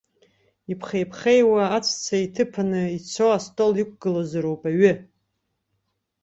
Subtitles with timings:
[0.71, 4.91] Иԥхеиԥхеиуа, аҵәца иҭыԥаны ицо астол иқәгылазароуп аҩы!